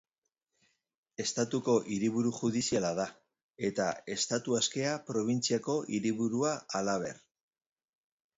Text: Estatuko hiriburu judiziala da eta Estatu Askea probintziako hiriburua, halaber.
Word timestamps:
Estatuko 1.23 1.75
hiriburu 1.95 2.31
judiziala 2.37 2.89
da 3.01 3.05
eta 3.69 3.91
Estatu 4.15 4.57
Askea 4.61 4.95
probintziako 5.11 5.77
hiriburua, 5.99 6.57
halaber. 6.81 7.23